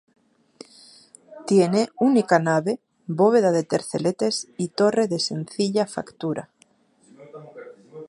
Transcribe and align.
Tiene 1.45 1.89
única 1.99 2.39
nave, 2.39 2.79
bóveda 3.05 3.51
de 3.51 3.61
terceletes 3.61 4.47
y 4.57 4.69
torre 4.69 5.07
de 5.07 5.19
sencilla 5.19 5.85
factura. 5.85 6.49